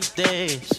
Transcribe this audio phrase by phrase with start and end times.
[0.00, 0.69] these days.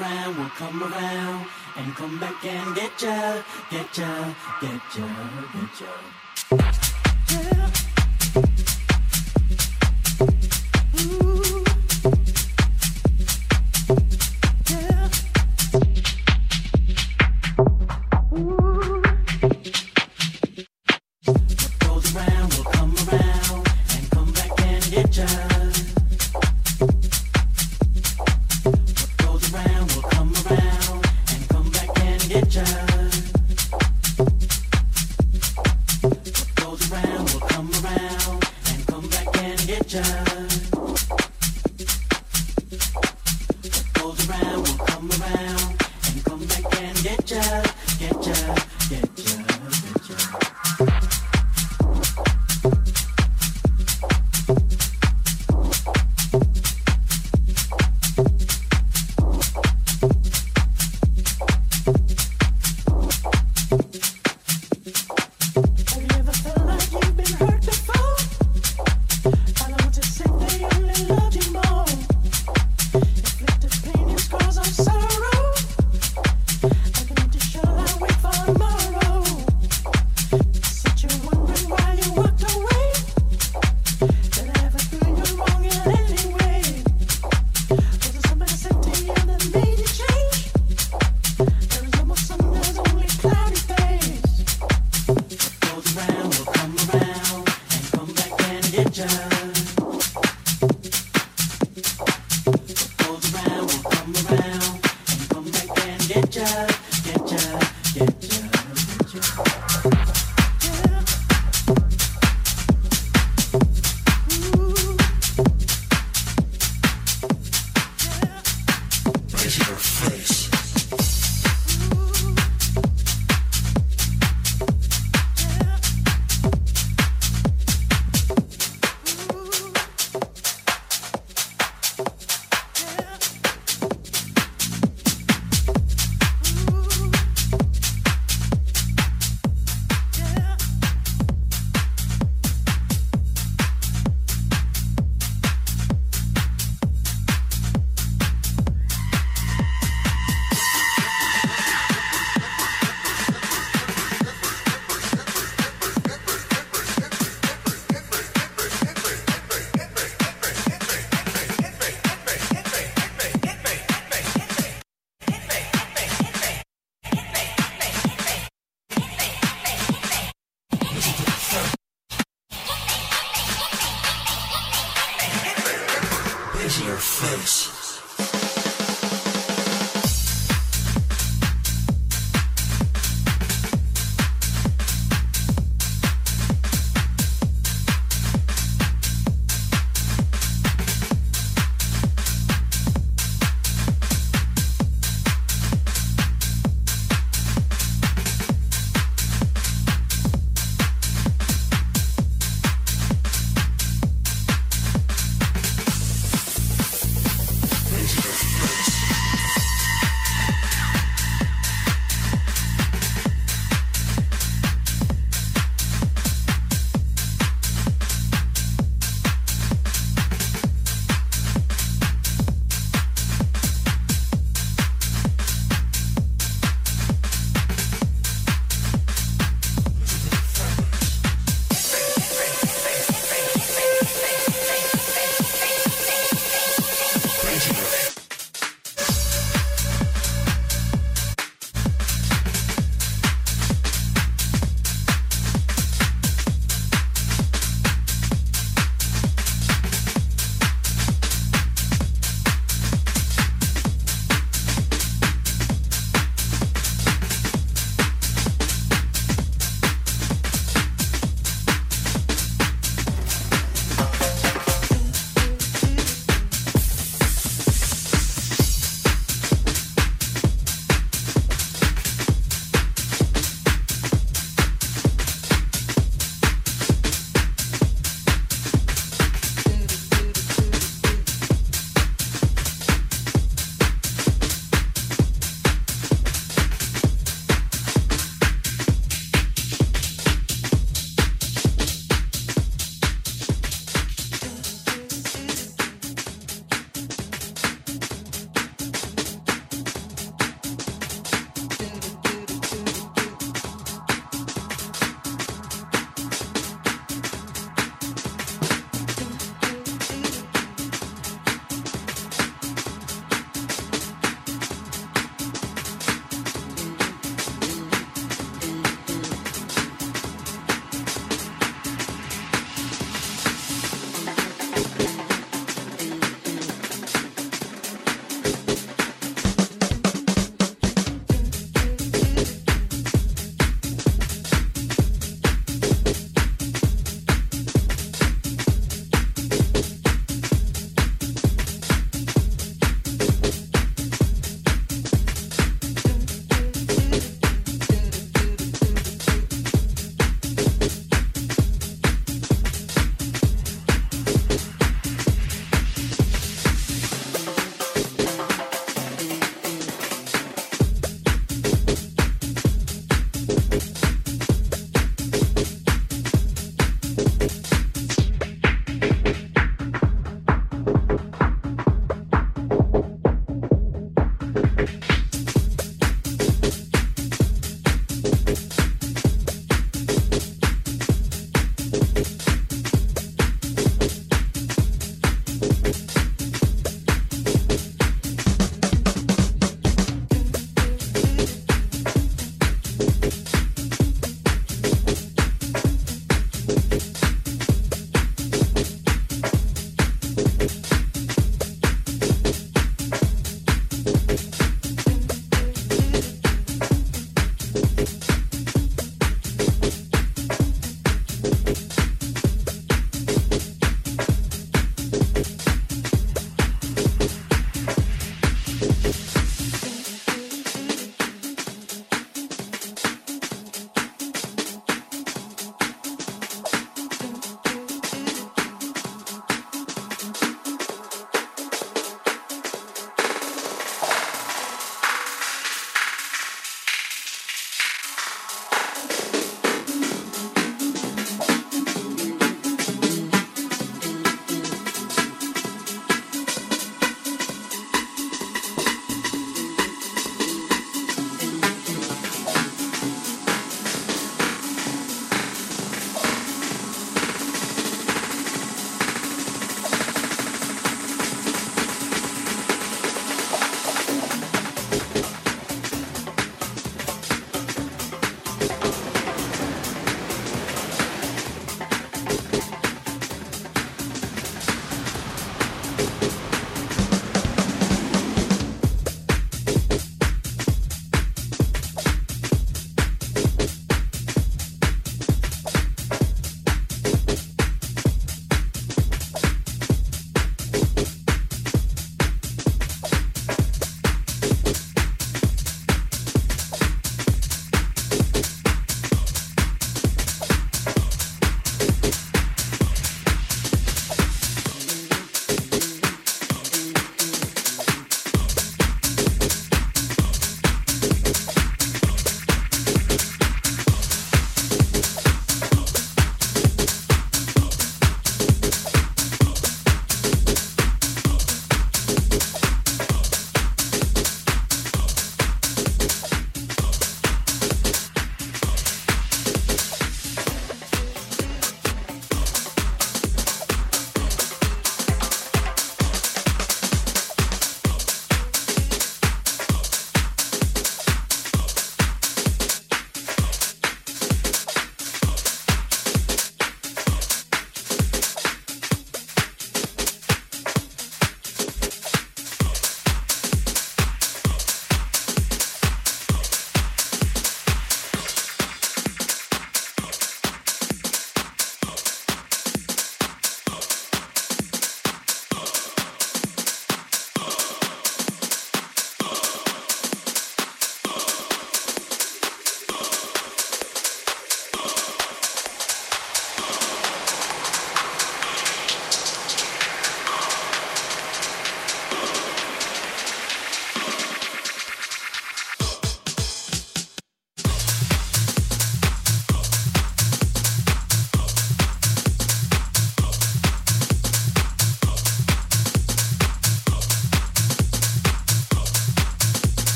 [0.00, 1.46] around, will come around
[1.76, 5.06] and come back and get ya, get ya, get ya,
[5.52, 6.29] get ya.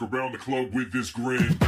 [0.00, 1.63] Walk around the club with this grin.